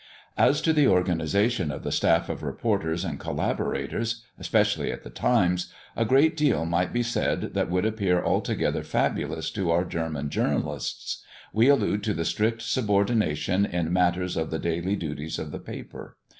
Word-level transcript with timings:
As 0.39 0.61
to 0.61 0.73
the 0.73 0.87
organisation 0.87 1.71
of 1.71 1.83
the 1.83 1.91
staff 1.91 2.27
of 2.27 2.41
reporters 2.41 3.05
and 3.05 3.19
collaborators, 3.19 4.23
especially 4.39 4.91
at 4.91 5.03
the 5.03 5.11
Times, 5.11 5.71
a 5.95 6.05
great 6.05 6.35
deal 6.35 6.65
might 6.65 6.91
be 6.91 7.03
said 7.03 7.53
that 7.53 7.69
would 7.69 7.85
appear 7.85 8.19
altogether 8.25 8.81
fabulous 8.81 9.51
to 9.51 9.69
our 9.69 9.85
German 9.85 10.31
journalists. 10.31 11.23
We 11.53 11.69
allude 11.69 12.03
to 12.05 12.15
the 12.15 12.25
strict 12.25 12.63
subordination 12.63 13.63
in 13.63 13.93
matters 13.93 14.35
of 14.37 14.49
the 14.49 14.57
daily 14.57 14.95
duties 14.95 15.37
of 15.37 15.51
the 15.51 15.59
paper. 15.59 16.17